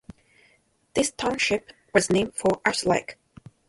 [0.95, 3.17] This township was named for Ash Lake.